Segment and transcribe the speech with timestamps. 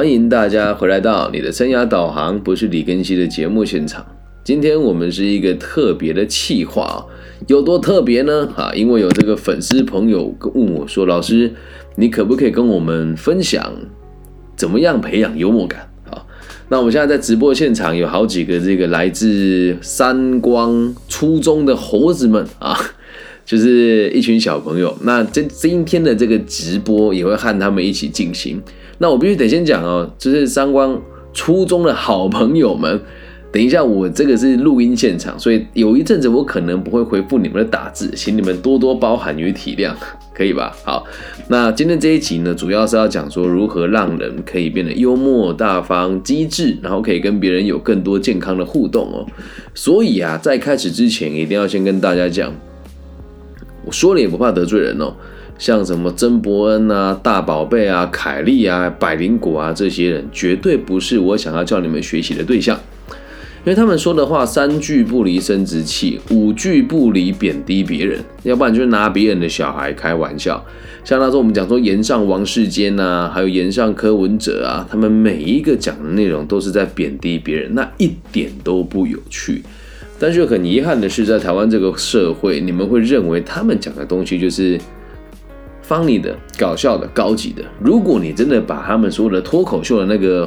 [0.00, 4.02] 欢迎大家回来到你的生涯导航，不是李根熙的节目现场。
[4.42, 7.04] 今天我们是一个特别的企划，
[7.48, 8.48] 有多特别呢？
[8.56, 11.52] 啊，因为有这个粉丝朋友问我说：“老师，
[11.96, 13.70] 你可不可以跟我们分享
[14.56, 16.26] 怎么样培养幽默感？”好，
[16.70, 22.74] 那我们现在在直播现场有好几个这个来自三光初中的猴子们啊。
[23.50, 28.62] 就是一群小朋友，那这今天的这个直播也会和他们一起进行。
[28.98, 30.96] 那我必须得先讲哦，就是三光
[31.32, 33.00] 初中的好朋友们，
[33.50, 39.92] 等一下我这个是录音现场，所以有一阵子我可能不会回复你们的打字，请你们多多包涵与体谅，
[40.32, 40.72] 可以吧？
[40.84, 41.04] 好，
[41.48, 49.26] 那今天这一集呢，主要是要讲说如何让人可以变得幽默、大方、机智，然后可以跟别人有更多健康的互动哦。
[49.74, 52.54] 所以啊，在开始之前，一定要先跟大家讲。
[53.84, 55.14] 我说了也不怕得罪人哦，
[55.58, 62.78] 像什么曾伯恩啊、大宝贝啊、凯利啊、百灵果啊这些人，绝对不是我想要叫你们学习的对象，
[63.64, 70.64] 因为他们说的话三句不离生殖器，五句不离贬低别人，要不然就是拿别人的小孩开玩笑。
[71.02, 79.62] 像那时候我们讲说岩上王世坚呐，还有岩上柯文哲啊，他们每一个讲的内容都是在贬低别人，那一点都不有趣。
[80.20, 84.78] 但是很遗憾的是，在台湾这个社会，你们会认为他们讲的东西就是
[85.88, 87.64] funny 的、搞笑的、高级的。
[87.80, 90.46] 如果你真的把他们所有的脱口秀的那个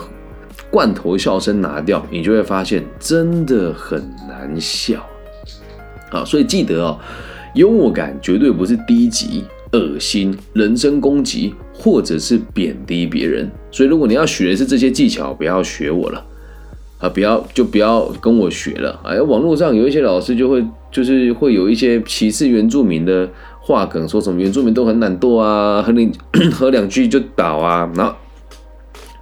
[0.70, 5.04] 罐头笑声拿掉，你就会发现真的很难笑。
[6.12, 7.00] 好，所以记得哦，
[7.56, 13.50] 幽默感绝对不是低级、恶心、人身攻击，或者是贬低别人。
[13.72, 16.24] 所以如果你要学的是这些技巧，不要学我了。
[17.04, 18.98] 啊，不要就不要跟我学了。
[19.04, 26.09] 哎，网络上有一些老师就会就是会有一些歧视原住民的话梗，说什么原住民都很懒惰啊，和你
[26.54, 27.92] 喝两句就倒啊。
[27.98, 28.14] 然后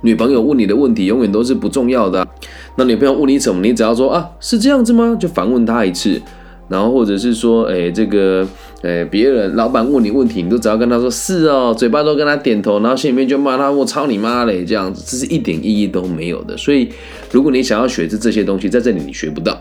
[0.01, 2.27] 女朋友问你的问题永远都是不重要的。
[2.75, 5.17] 那女朋友问你什么，你只要说啊是这样子吗？
[5.19, 6.21] 就反问他一次。
[6.67, 8.47] 然后或者是说，哎，这个，
[8.81, 16.55] 哎，别人老板问你问题，你都只要跟他说是哦，嘴巴都跟他点头，然后心里面就骂他，我操你妈嘞，这样子，这是一点意义都没有的。
[16.55, 16.89] 所以，
[17.31, 19.59] 如果你想要学这这些东西，在这里你学不到，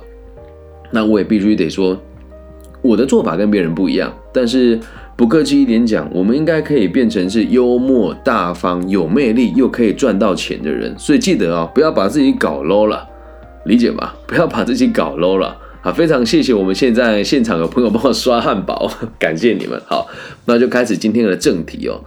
[0.93, 1.99] 那我也必须得说，
[2.81, 4.13] 我的做法跟别人不一样。
[4.33, 4.79] 但是
[5.17, 10.97] 不客气一点讲，我们应该可以变成是幽默、大方、有魅力又可以赚到钱的人。
[10.97, 13.05] 所以记得啊，不要把自己搞 low 了，
[13.65, 14.13] 理解吗？
[14.29, 15.57] 不要把自己搞 low 了。
[15.83, 19.81] 好，非常谢谢我们现在现场有朋友帮我刷汉堡， 感谢你们。
[19.87, 20.07] 好，
[20.45, 21.99] 那就开始今天的正题哦。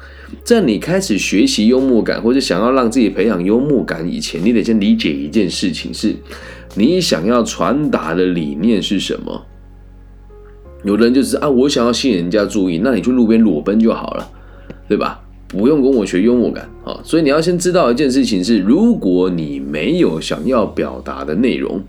[0.44, 6.16] 在你开始学习幽默感，或者想要让自己培养幽默感以前，你得先理解一件事情：是
[6.76, 9.44] 你想要传达的理念是什么。
[10.84, 14.30] 有的人就是啊，我想要吸引人家注意，那你去路边裸奔就好了，
[14.88, 15.20] 对吧？
[15.48, 17.00] 不用跟我学幽默感啊。
[17.04, 21.82] 所以你要先知道一件事情是：如果你没有想要表达的内容。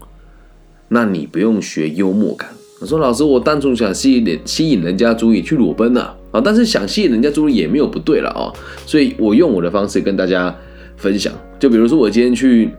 [0.88, 2.48] 那你不用学幽默感。
[2.80, 6.40] 我说老师，我单纯想吸引吸引人家注意去裸奔呐啊！
[6.44, 8.52] 但是想吸引人家注意也没有不对了啊。
[8.84, 10.54] 所以我用我的方式跟大家
[10.96, 11.32] 分享。
[11.58, 12.70] 就比如说我今天去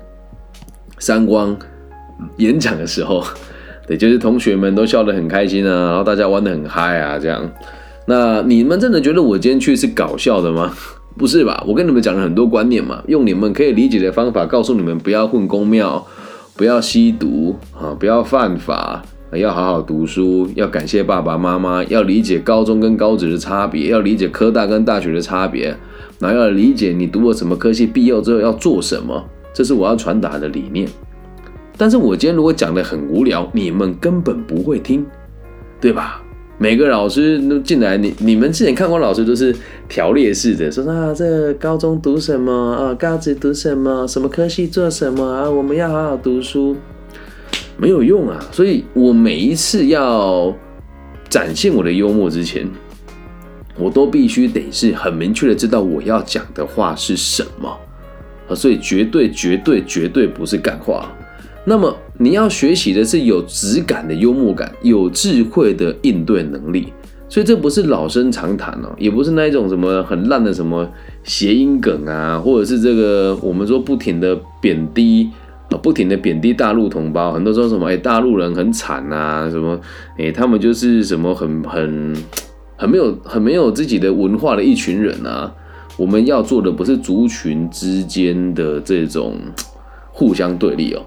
[0.99, 1.57] 三光
[2.38, 3.23] 演讲的时候，
[3.88, 7.49] 对，就是同学们都笑得很开心啊，然后大家玩得很嗨啊，这样。
[8.05, 10.71] 那你们真的觉得我今天去是搞笑的吗？
[11.17, 11.63] 不是吧？
[11.65, 16.05] 我跟你们讲了很多观念嘛，用你们可以理解的方法告诉你们，不要混公庙。
[16.57, 17.93] 不要吸毒啊！
[17.99, 25.75] 不要犯法，要好好读书，要感谢爸爸妈妈，要理解高中跟高职的差别，要理解科大跟大学的差别，
[26.17, 29.21] 然后要理解你读了什么科系，毕业之后要做什么，
[29.53, 30.88] 这是我要传达的理念。
[31.77, 35.05] 但是我今天如果讲的很无聊，你们根本不会听，
[35.81, 36.21] 对吧？
[36.57, 39.53] 每个老师都进来，你你们之前看过老师都是
[39.89, 46.75] 条列式的，说啊，这高中读什么啊，高职读什么，什么科系做什么啊，我们要好好读书，
[47.77, 48.39] 没有用啊。
[48.53, 50.55] 所以我每一次要
[51.29, 52.65] 展现我的幽默之前，
[53.77, 57.69] 我都必须得是很明确的知道我要讲的话是什么
[58.47, 61.12] 啊，所以绝对绝对绝对不是干话。
[61.65, 66.94] 那么你要学习的是有质感的幽默感，有智慧的应对能力。
[67.27, 70.88] 所以这不是老生常谈哦，也不是那一种什么很烂的什么
[71.23, 75.29] 谐音梗啊，或者是这个我们说不停的贬低
[75.71, 77.33] 啊，不停的贬低大陆同胞。
[77.33, 79.77] 很多说什么哎，大陆人很惨啊，什么
[80.18, 82.15] 哎，他们就是什么很很
[82.77, 85.51] 很没有很没有自己的文化的一群人啊。
[85.97, 89.38] 我们要做的不是族群之间的这种
[90.11, 91.01] 互相对立哦。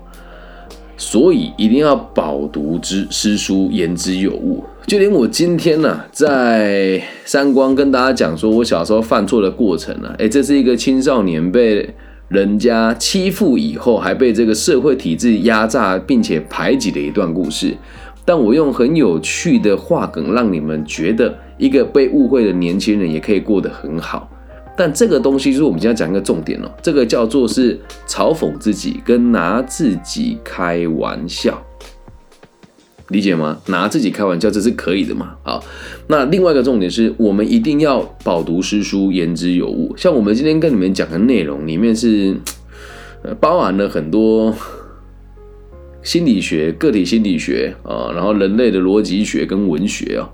[0.98, 4.62] 所以一定要饱读之诗书，言之有物。
[4.86, 11.88] 就连我今天呢，在三光跟大家讲说，我小时候犯错的过程呢，哎，这是一个青少年被
[12.28, 17.74] 人家欺负以后，还被这个社会体制压榨并且排挤的一段故事。
[18.24, 24.28] 但我用很有趣的话梗，让你们觉得一个被误会的年轻人也可以过得很好。
[24.78, 31.60] 但这个东西就是我们今天讲一个重点哦，这个叫做是嘲讽自己跟拿自己开玩笑，
[33.08, 33.58] 理解吗？
[33.66, 35.34] 拿自己开玩笑这是可以的嘛？
[35.42, 35.64] 好，
[36.06, 39.92] 那另外一个重点是我们一定要饱读诗书，言之有物。
[39.96, 42.36] 像我们今天跟你们讲的内容里面是，
[43.40, 44.54] 包含了很多。
[46.00, 50.30] 心理学、个体心理学啊，然后人类的逻辑学跟文学啊，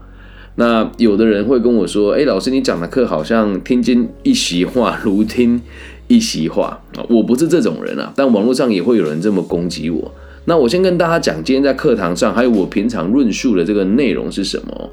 [0.57, 5.61] 那有的人会跟我说：“哎，老师，你讲的课好像听进一席话，如听
[6.07, 10.13] 一席话啊。”我不是这种人啊，但网络上也会有人这么攻击我。
[10.45, 14.91] 那我先跟大家讲，今天在课堂上，还有我平常论述的这个内容是什么？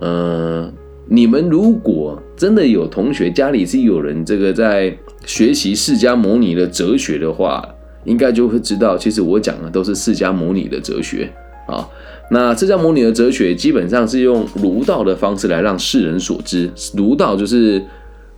[0.00, 0.72] 呃，
[1.08, 4.96] 你们如果真的有同学家里是有人这个在
[5.26, 7.66] 学习释迦牟尼的哲学的话。
[8.06, 11.30] 应该就会知道，其实我讲的都是释迦牟尼的哲学
[11.66, 11.86] 啊。
[12.30, 16.70] 那释迦牟尼的哲学基本上是用儒道的方式来让世人所知。
[16.94, 17.82] 儒道就是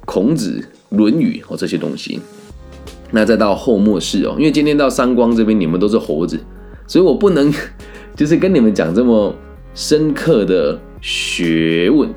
[0.06, 2.18] 孔子、论语哦这些东西。
[3.10, 6.40] 那再到后末世哦，因为今天到三光这边你们都是猴子，
[6.86, 7.52] 所以我不能
[8.16, 9.34] 就是跟你们讲这么
[9.74, 12.08] 深刻的学问。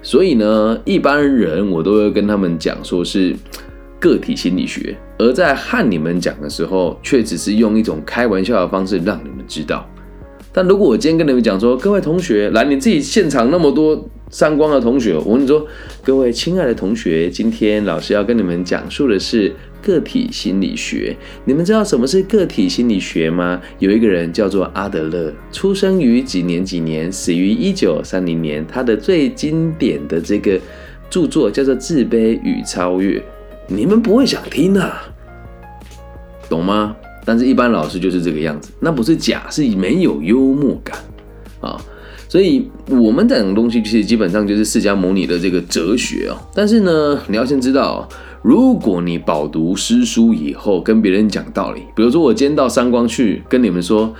[0.00, 3.34] 所以呢，一般人我都会跟他们讲说是。
[4.00, 9.88] 个体心理学，而在和你们讲的时候，却只是用一种开玩笑的方式让你们知道。
[10.56, 15.66] 但如果我今天跟你们讲说，各位同学，来你自己现场那么多三光的同学，我跟你说，
[16.04, 19.52] 各位亲爱的同学，今天老师要跟你们讲述的是
[19.82, 21.16] 个体心理学。
[21.44, 23.60] 你们知道什么是个体心理学吗？
[23.80, 28.64] 有一个人叫做阿德勒，出生于几年几年，死于一九三零年。
[28.64, 30.56] 他的最经典的这个
[31.10, 33.18] 著作叫做《自卑与超越》。
[33.66, 35.02] 你们不会想听啊，
[36.48, 36.94] 懂吗？
[37.24, 40.98] 但是，一般老师就是这个样子，那不是假，是没有幽默感
[41.60, 41.80] 啊。
[42.28, 46.36] 所以，我们这种东西其实基本上就是释迦牟尼的这个哲学啊。
[46.54, 48.08] 但是呢，你要先知道，
[48.42, 54.12] 如果你饱读诗书以后跟别人讲道理，比如说我今天到三光去跟你们说，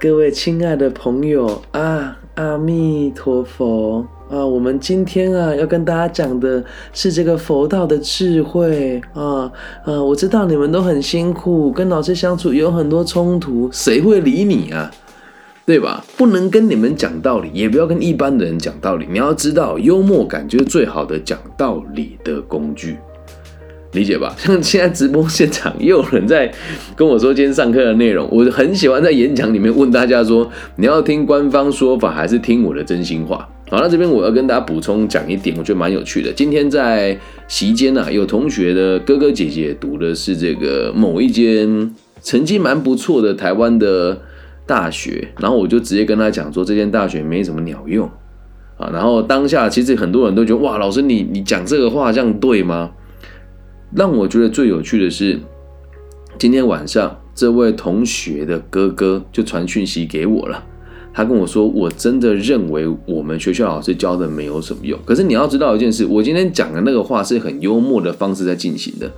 [0.00, 4.06] 各位亲爱的朋友啊，阿弥陀佛。
[4.34, 9.48] 啊，我们今天啊要跟大家讲的是这个佛道的智慧啊
[9.84, 10.02] 啊！
[10.02, 14.90] 我知道你们都很辛苦，跟老师相处有很多冲突，谁会理你啊？
[15.64, 16.04] 对吧？
[16.16, 19.06] 不能跟你们讲道理，也不要跟一般的人讲道理。
[19.08, 22.96] 你要知道，幽默感就是最好的讲道理的工具。
[23.92, 24.34] 理解吧？
[24.36, 26.52] 像现在直播现场又有人在
[26.96, 33.48] 跟我说今天上课的内容，我很喜欢在演讲里面问大家说：你要听官方说法还是听我的真心话？
[33.74, 36.32] 好，那这边我要跟大家补充讲一点，我觉得蛮有趣的。
[36.32, 37.18] 今天在
[37.48, 41.92] 席间呢，有同学的哥哥姐姐读的是这个某一间
[42.22, 44.16] 成绩蛮不错的台湾的
[44.64, 48.08] 大学，然后我就直接跟他讲说，这间大学没什么鸟用
[48.76, 48.90] 啊。
[48.92, 52.92] 然后当下其实很多人都觉得，哇，老师你你讲这个话这样对吗？
[53.92, 55.40] 让我觉得最有趣的是，
[56.38, 60.64] 今天晚上这位同学的哥哥就传讯息给我了。
[61.16, 64.98] 他跟我说：“我真的认为我们学校老师教的没有什么用。
[65.04, 69.08] 可是你要知道一件事，我今天讲的那个话是很幽默的方式在进行的。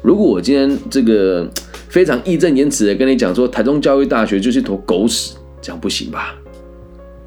[0.00, 1.46] 如果我今天这个
[1.88, 6.34] 非常义正言辞的跟你讲说，台中教育大学就是一坨狗屎，这样不行吧？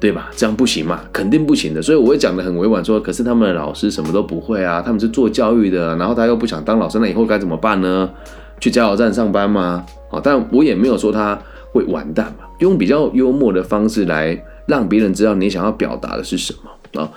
[0.00, 0.28] 对吧？
[0.36, 1.02] 这样不行嘛？
[1.12, 1.80] 肯定不行的。
[1.80, 8.10] 所以我会讲的很委婉，说：可是他们的老师什么都不会啊，他们是做教育的，然后他又不想当老师，那以后该怎么办呢？
[8.58, 9.86] 去加油站上班吗？
[10.10, 11.38] 好，但我也没有说他。”
[11.72, 12.45] 会完蛋嘛？
[12.58, 17.10] 用比较幽默的方式来让别人知道你想要表达的是什么啊？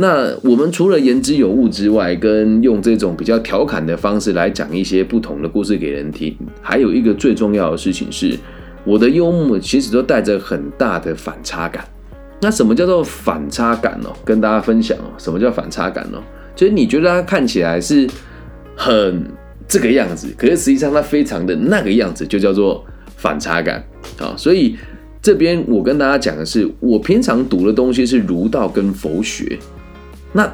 [0.00, 8.38] 那我们除了言之有物之外，跟用这种比较调侃的方式来讲一些不同的故事给人听，还有一个最重要的事情是，
[8.84, 11.84] 我的幽默其实都带着很大的反差感。
[12.40, 14.08] 那什么叫做反差感呢？
[14.24, 16.22] 跟大家分享哦，什么叫反差感呢？
[16.54, 18.08] 就是你觉得它看起来是
[18.76, 19.26] 很
[19.66, 22.86] 这个样子，可是实际上它非常的那个样子，就叫做。
[23.18, 23.84] 反差感
[24.18, 24.74] 啊，所以
[25.20, 29.58] 这边我跟大家讲的是，我平常读的东西是儒道跟佛学。
[30.32, 30.50] 那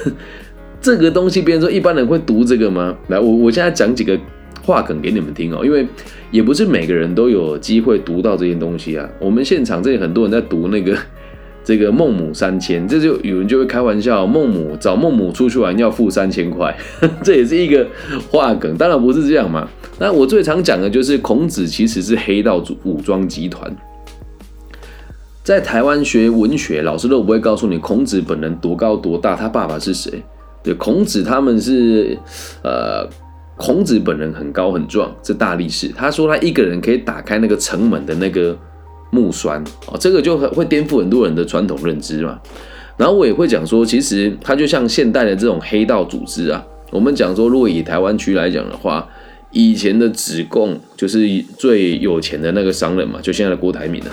[0.80, 2.96] 这个东西，别人说一般人会读这个吗？
[3.08, 4.16] 来，我我现在讲几个
[4.62, 5.84] 话梗给你们听哦，因为
[6.30, 9.08] 也不是每个人都有机会读到这些东西啊。
[9.18, 10.96] 我们现场这里很多人在读那个。
[11.64, 16.76] 这个孟母三迁，这就有人就会开玩笑，孟母找孟母出去玩要付三千块，
[17.24, 17.86] 这也是一个
[18.30, 18.76] 话梗。
[18.76, 19.68] 当然不是这样嘛。
[19.98, 23.74] 那我最常讲的就是孔子其实是黑道武装集团。
[25.42, 30.22] 在台湾学文学，老师都不会告诉你孔子本人多高多大，他爸爸是谁。
[30.62, 32.18] 对，孔子他们是
[32.62, 33.06] 呃
[33.56, 35.88] 孔子本人很高很壮，是大力士。
[35.94, 38.56] 他说他一个人可以打开那个城门的那个
[39.14, 42.38] 木栓哦，这个就会颠覆很多人的传统认知嘛。
[42.96, 46.64] 然后我也会讲说，其实他就像现代的这种黑道组织啊。
[46.90, 49.08] 我们讲说，如果以台湾区来讲的话，
[49.50, 54.10] 以前的子贡就是最有钱的那个商人嘛，就现在的郭台铭啊。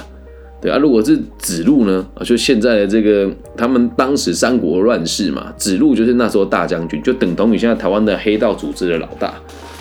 [0.62, 2.05] 对啊，如果是子路呢？
[2.15, 3.27] 啊，就现在的这个
[3.58, 9.27] 他们当时三国乱世嘛，子路就是那时候大将军，就等同于现在台湾的黑道组织的老大。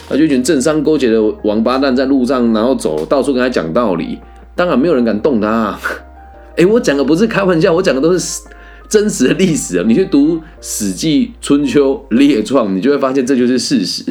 [0.09, 4.19] 啊，就一群政商勾结的王八蛋在路上然后走到处跟他讲道理，
[4.61, 5.75] 当然没有人敢动他。
[6.59, 8.43] 哎，我讲的不是开玩笑，我讲的都是
[8.90, 9.85] 真实的历史啊。
[9.88, 14.05] 你去读《史记》《春秋》《列传》，你就会发现这就是事实。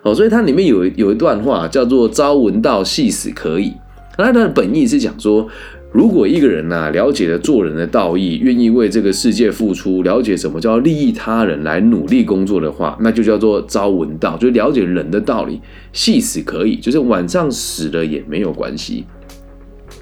[0.00, 3.74] 哦，所以它里面有有一段话叫做“朝闻道，夕死可矣”。
[4.16, 5.46] 那它的本意是讲说。
[5.92, 15.60] 如果一个人呐了解了做人的道义，愿意为这个世界付出，了解什么叫利益他人来努力工作的话，那就叫做朝闻道，就了解人的道理。
[15.92, 19.04] 细死可以，就是晚上死了也没有关系。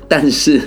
[0.09, 0.61] 但是。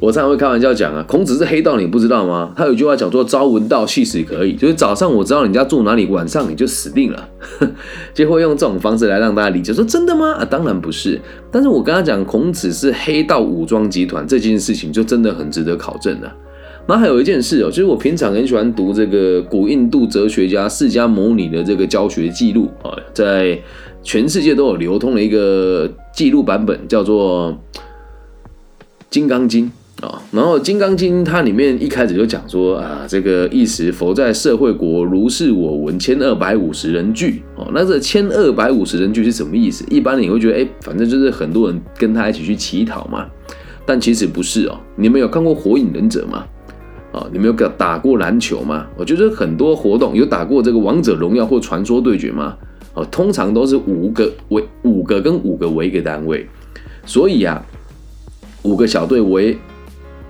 [0.00, 2.54] 我常常会开玩笑讲啊，孔子是黑道，你不知道吗？
[2.56, 7.28] 他有句话讲说“朝闻道，夕死可以”，就是早上我知道你家住哪里，晚上你就死定了。
[8.14, 10.32] 就会用这种方式来让大家理解，说真的吗？
[10.32, 11.20] 啊，当然不是。
[11.50, 16.34] 但是我跟他讲，孔子是黑道武装集团这件事情，就真的很值得考证了。
[16.86, 23.58] 那还有一件事哦，就是我平常很喜欢读这个古印度哲学家释迦牟尼的这个教学记录啊，在
[24.02, 27.52] 全世界都有流通的一个记录版本，叫做
[29.10, 29.66] 《金刚经》。
[30.06, 37.42] 啊，然后《金刚经》它里面一开始就讲说啊，这个一时佛在社会国，如是我闻，千二百五十人聚。
[37.54, 39.84] 哦，那这千二百五十人聚是什么意思？
[39.90, 43.26] 一般你会觉得，哎，反正就是很多人跟他一起去乞讨嘛。
[43.84, 44.80] 但其实不是哦。
[44.96, 46.46] 你们有看过《火影忍者》吗？
[47.12, 48.86] 啊，你们有打过篮球吗？
[48.96, 52.56] 我觉得很多活动有打过这个《王者荣耀》或《传说对决》吗？
[52.94, 56.48] 哦，通常都是五个为五个跟五个为一个单位，
[57.04, 57.62] 所以啊，
[58.62, 59.58] 五个小队为。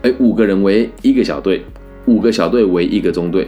[0.02, 1.62] 哎，五个人为一个小队，
[2.06, 3.46] 五个小队为一个中队，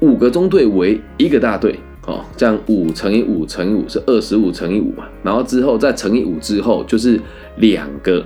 [0.00, 7.18] 五个中队为一个大队，哦，这样五乘以五乘以五是二十五乘以五嘛，然后之后再乘以五之后就是
[7.56, 8.22] 两个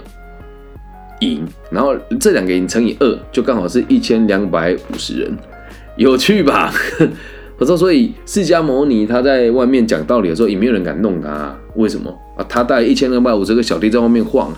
[1.21, 5.33] 营，然后这两个营乘以二就刚好是一千两百五十人，
[5.97, 6.75] 有趣吧？
[7.59, 12.45] 我说，所以释迦牟尼他在外面讲道理的时候，也没有人敢弄他，为什么啊？
[12.49, 14.53] 他带一千两百五十个小弟在外面晃，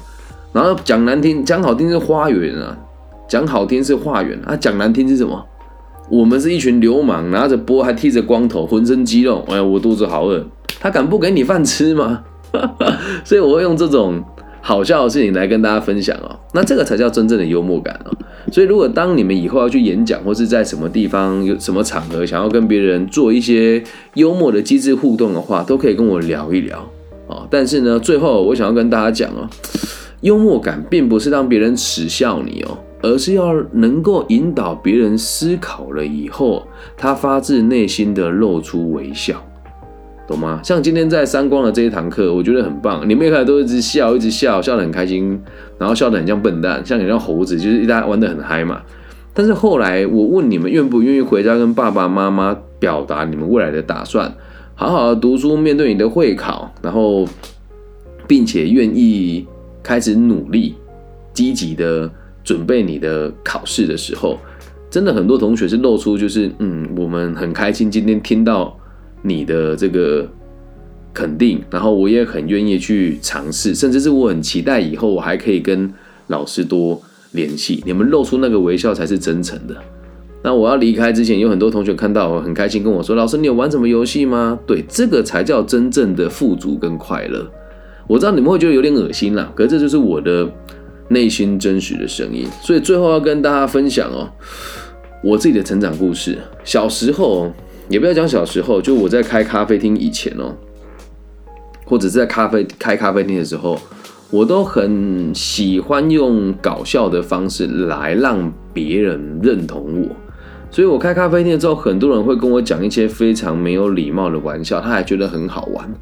[0.53, 2.77] 然后讲难听，讲好听是花园啊。
[3.29, 5.47] 讲好听是化缘啊，讲难听是什么？
[6.11, 9.45] 我们是一群流氓，拿着波还剃着光头，浑身肌肉。
[9.49, 10.45] 哎呀，我肚子好饿，
[10.81, 12.25] 他敢不给你饭吃吗？
[13.25, 14.21] 所以我会用这种
[14.61, 16.37] 好笑的事情来跟大家分享哦。
[16.53, 18.11] 那这个才叫真正的幽默感哦。
[18.51, 23.81] 所以如果当你们以后要去演讲，或是在什么地方有什么场合想要跟别人做一些
[24.15, 26.85] 幽默的机智互动的话，都可以跟我聊一聊
[27.29, 27.47] 哦。
[27.49, 29.49] 但是呢，最后我想要跟大家讲哦，
[30.21, 32.79] 幽默感并不是让别人耻笑你哦。
[33.03, 36.67] 而是要能够引导别人思考了以后，
[36.99, 39.43] 他发自内心的露出微笑，
[40.29, 40.61] 懂吗？
[40.63, 43.09] 像今天在三光的这一堂课，我觉得很棒。
[43.09, 45.41] 你们一开始都一直笑，一直笑，笑得很开心，
[45.79, 48.83] 然后笑得很像笨蛋，像很像猴子，就是大家玩得很嗨嘛。
[49.33, 54.31] 但是后来我问你们，愿不愿意回家跟爸爸妈妈表达你们未来的打算，
[54.75, 57.27] 好好的读书，面对你的会考，然后
[58.27, 59.47] 并且愿意
[59.83, 60.75] 开始努力，
[61.33, 62.11] 积极的。
[62.43, 64.39] 准备你的考试的时候，
[64.91, 68.75] 真的很多同学是露出就是嗯，我们很开心今天听到
[69.21, 70.27] 你的这个
[71.13, 75.93] 肯定，然后我也很愿意去尝试，甚至是我很期待以后我还可以跟
[76.29, 77.01] 老师多
[77.33, 77.83] 联系。
[77.85, 79.77] 你们露出那个微笑才是真诚的。
[80.43, 87.47] 那我要离开之前，有很多同学看到我很开心跟我说：“老师，你有玩什么游戏吗？”对，这个才叫真正的富足跟快乐。
[88.11, 90.47] 我知道你们会觉得有点恶心啦，可是这就是我的。
[91.13, 94.31] 内心真实的声音，所以最后要跟大家分享哦，
[95.25, 96.39] 我自己的成长故事。
[96.63, 97.51] 小时候，
[97.89, 100.55] 也不要讲小时候，就我在开咖啡厅以前哦，
[101.85, 103.77] 或者是在咖啡开咖啡厅的时候，
[104.31, 110.15] 我都很喜欢用搞笑的方式来让别人认同我。
[110.71, 115.93] 所以我开咖啡店之后，很多人会跟我讲一些非常没有礼貌的玩笑，他还觉得很好玩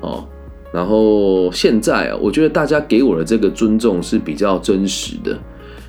[0.00, 0.26] 哦。
[0.72, 5.38] 然后现在啊，我觉得大家给我的这个尊重是比较真实的。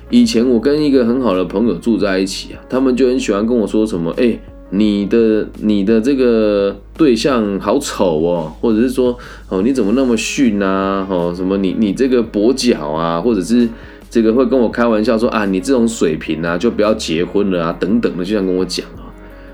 [0.08, 4.36] 以前我跟一个很好的朋友住在一起啊，他们就很喜欢跟我说什么：“哎，
[4.70, 9.16] 你的你的这个对象好丑哦，或者是说
[9.48, 11.06] 哦你怎么那么逊啊？
[11.08, 13.68] 哦什么你你这个跛脚啊，或者是
[14.08, 18.84] 这个会跟我开玩笑说啊你这种水平啊就不要结婚了啊等等的，就想跟我讲。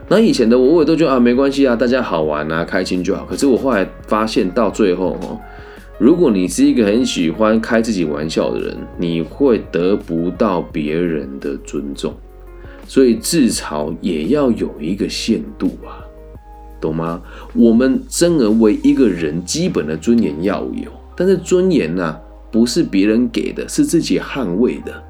[0.08, 3.24] 那以前的我，我也都觉得啊，没关系啊，大家好玩啊，开心就好。
[3.24, 5.36] 可是我后来发现，到最后哦，
[5.98, 12.14] 如果你是一个很喜欢开自己玩笑的人，你会得不到别人的尊重。
[12.86, 15.98] 所以自嘲也要有一个限度啊，
[16.80, 17.20] 懂吗？
[17.52, 22.16] 我们生而为一个人，基本的尊严要有，但是尊严呢，
[22.52, 25.02] 不是别人给的，是自己捍卫的。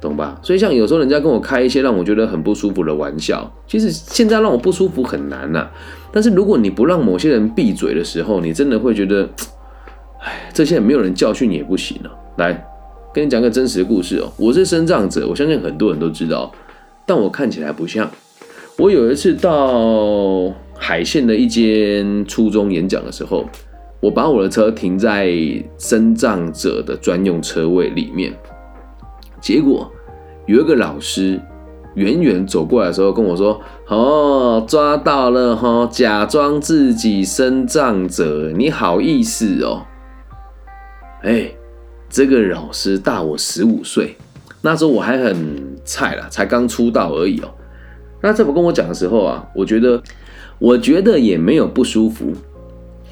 [0.00, 0.38] 懂吧？
[0.42, 5.68] 所以像有时候人家跟我开一些让我觉得很不舒服的玩笑，其实现在让我不舒服很难呐。
[6.12, 9.28] 但是如果你不让某些人闭嘴的时候，你真的会觉得，
[10.22, 12.10] 哎，这些没有人教训也不行了。
[12.36, 12.66] 来，
[13.12, 14.30] 跟你讲个真实的故事哦。
[14.36, 16.52] 我是生长者，我相信很多人都知道，
[17.06, 18.08] 但我看起来不像。
[18.78, 23.46] 我有一次到海线的一间初中演讲的时候，
[24.00, 25.32] 我把我的车停在
[25.78, 28.32] 生长者的专用车位里面。
[29.40, 29.90] 结果
[30.46, 31.40] 有一个老师
[31.94, 39.86] 远远走过来的时候跟我说：“哦，抓到了哈，假装自己生障者，你好意思哦？”
[41.22, 41.50] 哎，
[42.08, 44.16] 这个老师大我十五岁，
[44.60, 47.48] 那时候我还很菜啦，才刚出道而已哦。
[48.20, 50.02] 那这么跟我讲的时候啊，我觉得
[50.58, 52.32] 我觉得也没有不舒服，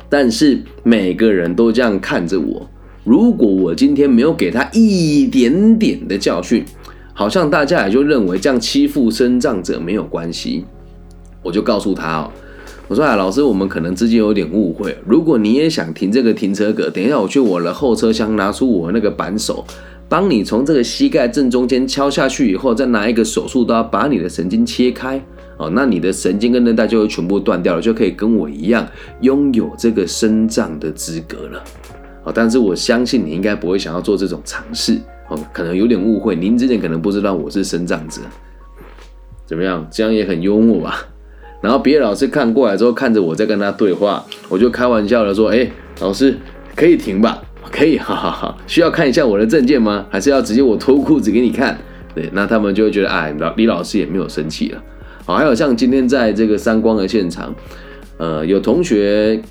[0.09, 2.69] 但是每个人都这样看着我。
[3.05, 6.65] 如果我今天没有给他一点点的教训，
[7.13, 10.65] 好像大家也就认为这样欺负生障者没有关系。
[11.43, 12.33] 我就告诉他哦，
[12.89, 14.97] 我说啊，老师，我们可能之间有点误会。
[15.07, 19.63] 如果你也想停这个停车格，等一下我去我的后车厢拿出我那个扳手，
[20.09, 25.23] 帮你从这个膝盖正中间敲下去以后，再拿一个手术刀把你的神经切开
[25.59, 28.89] 哦，那你的神经跟韧带就会全部断掉了，就可以跟我一样
[29.21, 31.63] 拥有这个生障的资格了。
[32.25, 36.35] 哦，但是我相信你应该不会想要做这种尝试哦，可能有点误会。
[36.35, 38.21] 您之前可能不知道我是生长者，
[39.47, 39.87] 怎么样？
[39.91, 41.07] 这样也很幽默吧？
[41.61, 46.37] 然后别的老师看过来之后，看着我在跟他对话，我就开玩笑的说：“哎，老师
[46.75, 47.43] 可以停吧？
[47.71, 48.57] 可以，哈哈哈。
[48.67, 50.07] 需要看一下我的证件吗？
[50.11, 51.79] 还是要直接我脱裤子给你看？
[52.15, 54.83] 对，那他们就会觉得，哎，老李老师也没有生气了。
[55.25, 57.55] 好，还有像今天在这个三光的现场，
[58.19, 59.43] 呃，有同学。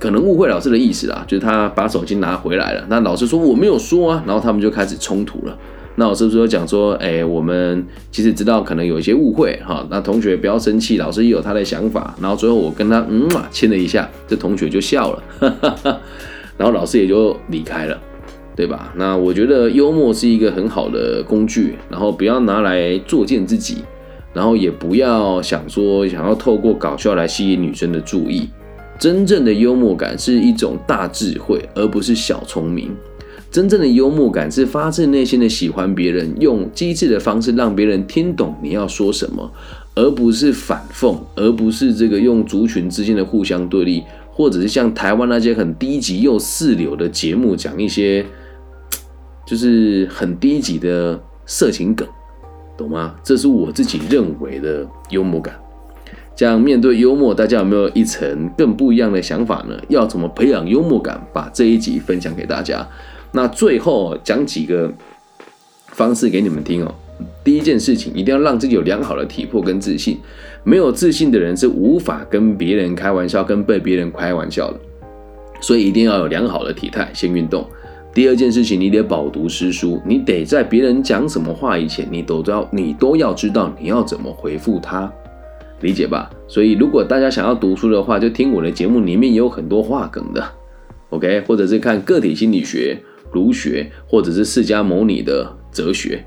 [0.00, 2.84] 可能误会老师的意思啦，就是他把手机拿回来了。
[2.88, 5.56] 那老师说我没有说啊，然后他们就开始冲突了。
[5.96, 9.86] 那老师说讲说，哎，我们其实知道可能有一些误会哈。
[9.90, 12.14] 那同学不要生气，老师也有他的想法。
[12.18, 16.00] 然后最后我跟他嗯嘛亲了一下，这同学就笑了，哈哈哈
[16.56, 17.98] 然后老师也就离开了，
[18.56, 18.92] 对吧？
[18.96, 23.84] 那我觉得幽默是一个很好的工具，然后不要拿来作践自己，
[24.32, 28.48] 然后也不要想说想要透过搞笑来吸引女生的注意。
[29.00, 32.94] 真正的幽默感是一种大智慧，而不是小聪明。
[33.50, 39.50] 真正的幽默感是发自内心的喜欢别人，用机智的方式让别人听懂你要说什么，
[39.94, 48.24] 而不是反讽，而不是这个用族群之间的互相对立，或者是像台湾那些很低级又四流的节目讲一些
[49.46, 52.06] 就是很低级的色情梗，
[52.76, 53.16] 懂吗？
[53.24, 55.58] 这是我自己认为的幽默感。
[56.36, 59.74] 这样面对幽默，大家有没有一层更不一样的想法呢？
[59.88, 61.20] 要怎么培养幽默感？
[61.32, 62.86] 把这一集分享给大家。
[63.32, 64.90] 那最后讲几个
[65.88, 66.94] 方式给你们听哦。
[67.44, 70.18] 第一件事情，一定要让自己有良好的体魄跟自信。
[70.64, 74.80] 没有自信的人是无法跟别人开玩笑，跟被别人开玩笑的。
[75.60, 77.66] 所以一定要有良好的体态，先运动。
[78.14, 85.12] 第二件事情，你得饱读诗书，你得在别人讲什么话以前，你都要你都要知道你要怎么回复他。
[85.80, 90.44] 理解吧，所以如果大家想要读书的话，就听我的节目，里面也有很多话梗的
[91.08, 92.98] ，OK，或者是看个体心理学、
[93.32, 96.22] 儒学，或者是释迦牟尼的哲学，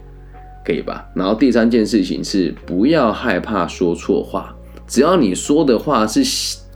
[0.66, 1.08] 可以吧？
[1.16, 4.56] 然后第三件事情是不要害怕说错话，
[4.88, 6.24] 只要你说的话是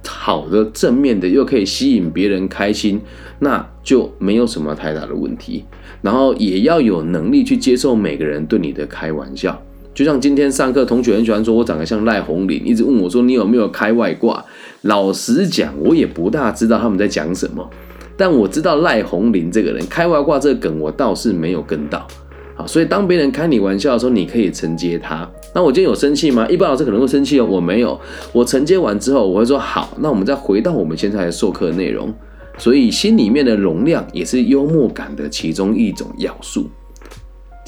[0.06, 3.02] 好的、正面的，又可以吸引别人开心，
[3.40, 5.66] 那就没有什么太大的问题。
[6.02, 9.60] 然后也要有能力去接受每个人对你的开玩笑。
[9.98, 14.46] 就像今天上课，同学很喜欢说我长得像赖红林，一直问我说你有没有开外挂。
[14.84, 17.68] 老实讲，我也不大知道他们在讲什么，
[18.16, 22.08] 但我知道赖红林这个人开外挂这个梗，我倒是没有跟到。
[22.54, 25.28] 好，所以当别人开你玩笑的时候，你可以承接他。
[25.56, 26.48] 那我今天有生气吗？
[26.48, 28.00] 一般老师可能会生气哦，我没有。
[28.32, 32.14] 我承接完之后，我会说好，那我们再回到我们现在授课内容。
[32.60, 36.70] 所以心里面的容量也是幽默感的其中一种要素。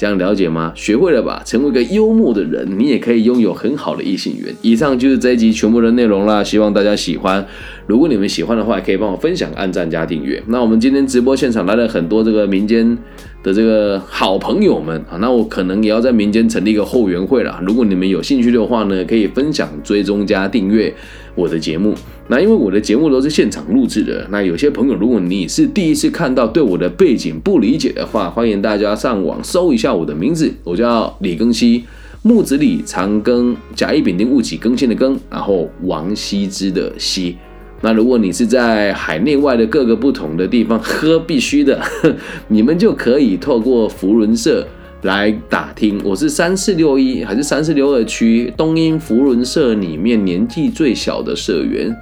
[0.00, 0.72] 这样了解吗？
[0.74, 1.42] 学会了吧？
[1.44, 4.46] 成为一个幽默的人，你也可以拥有很好的异性缘。
[4.62, 7.46] 以上就是这一集全部的内容啦，希望大家喜欢。
[7.86, 10.42] 如果你们喜欢的话，可以帮我分享、按赞加订阅。
[10.46, 12.96] 那我们今天直播现场来了很多这个民间
[13.42, 17.60] 的这个好朋友们啊，那我可能也要在民间成立一个后援会了。
[17.66, 20.94] 如果你们有兴趣的话呢，可以分享、追踪加订阅
[21.34, 21.94] 我的节目。
[22.28, 31.84] 那因为我的节目都是现场录制的，那有些朋友如果你是第一次看到，对我的背景不理解的话，欢迎大家上网搜一下我的名字，我叫李庚希，
[32.22, 37.36] 木子李长庚甲乙丙丁戊己庚辛的庚，然后王羲之的羲。
[37.82, 41.80] 那如果你是在海内外的各个不同的地方喝必须的，
[42.48, 44.66] 你们就可以透过福伦社
[45.02, 45.98] 来打听。
[46.04, 51.96] 我是三四六一还是三四六二区东英福伦社里面年纪最小的社员。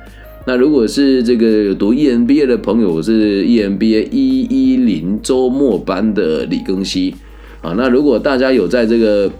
[0.47, 7.15] 那如果是这个读 EMBA 的朋友，我是 EMBA 一一零周末班的李庚希
[7.61, 7.75] 啊。
[7.77, 9.31] 那如果大家有在这个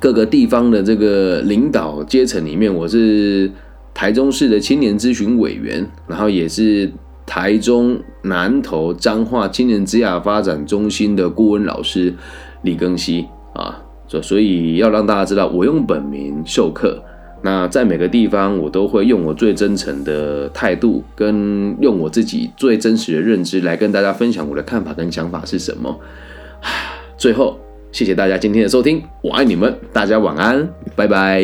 [0.00, 3.50] 各个地方的这个领导阶层里面，我是
[3.96, 6.92] 台中市的青年咨询委员，然后也是
[7.24, 12.12] 台中南投彰化青年职涯发展中心的顾问老师
[12.60, 13.82] 李庚希啊。
[14.06, 17.02] 所所以要让大家知道，我用本名授课。
[17.42, 25.98] 那在每个地方，我都会用我最真诚的态度，跟用我自己最真实的认知来跟大家分享我的看法跟想法是什么。
[27.16, 27.58] 最后，
[27.92, 31.42] 谢谢大家今天的收听，我爱你们，大家晚安，拜拜。